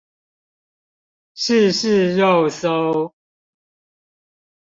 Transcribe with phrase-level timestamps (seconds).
[1.35, 3.13] 試試肉搜